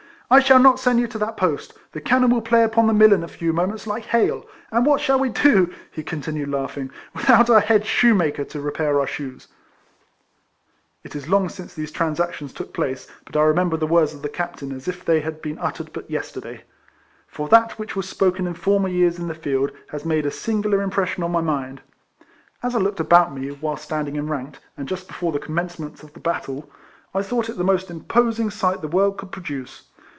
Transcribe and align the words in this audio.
"I 0.31 0.39
shall 0.39 0.59
not 0.59 0.79
send 0.79 0.97
you 1.01 1.07
to 1.07 1.17
that 1.17 1.35
post. 1.35 1.73
The 1.91 1.99
cannon 1.99 2.29
will 2.29 2.41
play 2.41 2.63
upon 2.63 2.87
the 2.87 2.93
mill 2.93 3.11
in 3.11 3.21
a 3.21 3.27
few 3.27 3.51
moments 3.51 3.85
like 3.85 4.05
hail; 4.05 4.47
and 4.71 4.85
what 4.85 5.01
shall 5.01 5.19
we 5.19 5.27
do," 5.27 5.73
he 5.91 6.03
continued, 6.03 6.47
laughing," 6.47 6.89
without 7.13 7.49
our 7.49 7.59
head 7.59 7.85
shoemaker 7.85 8.45
to 8.45 8.61
repair 8.61 8.97
our 8.97 9.05
shoes?" 9.07 9.49
It 11.03 11.17
is 11.17 11.27
long 11.27 11.49
since 11.49 11.73
these 11.73 11.91
transactions 11.91 12.53
took 12.53 12.73
place. 12.73 13.09
But 13.25 13.35
I 13.35 13.41
remember 13.43 13.75
the 13.75 13.85
words 13.87 14.13
of 14.13 14.21
the 14.21 14.29
RIFLEMAN 14.29 14.47
HARRIS. 14.47 14.71
55 14.85 14.85
Captain 14.85 14.93
as 14.93 14.99
if 15.01 15.03
they 15.03 15.19
had 15.19 15.41
been 15.41 15.59
uttered 15.59 15.91
but 15.91 16.09
yesterday; 16.09 16.63
for 17.27 17.49
that 17.49 17.77
which 17.77 17.97
was 17.97 18.07
spoken 18.07 18.47
in 18.47 18.53
former 18.53 18.87
years 18.87 19.19
in 19.19 19.27
the 19.27 19.35
field, 19.35 19.71
has 19.89 20.05
made 20.05 20.25
a 20.25 20.31
singular 20.31 20.81
impression 20.81 21.23
on 21.25 21.31
my 21.33 21.41
mind. 21.41 21.81
As 22.63 22.73
1 22.73 22.81
looked 22.81 23.01
about 23.01 23.33
me, 23.35 23.51
whilst 23.51 23.83
standing 23.83 24.15
enranked, 24.15 24.61
and 24.77 24.87
just 24.87 25.09
before 25.09 25.33
the 25.33 25.39
commencement 25.39 26.01
of 26.03 26.13
the 26.13 26.21
battle, 26.21 26.69
I 27.13 27.21
thought 27.21 27.49
it 27.49 27.57
the 27.57 27.65
most 27.65 27.91
imposing 27.91 28.49
sight 28.49 28.79
the 28.79 28.87
world 28.87 29.17
could 29.17 29.33
produce. 29.33 29.89